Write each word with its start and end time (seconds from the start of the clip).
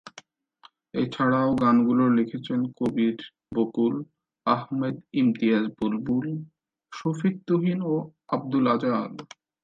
এছাড়াও 0.93 1.49
গানগুলো 1.61 2.03
লিখেছেন 2.17 2.59
কবির 2.77 3.17
বকুল, 3.55 3.93
আহমেদ 4.45 4.95
ইমতিয়াজ 5.13 5.65
বুলবুল, 5.77 6.27
শফিক 6.91 7.35
তুহিন 7.47 7.79
ও 7.85 7.95
আব্দুল 8.29 8.65
আজিজ। 8.73 8.93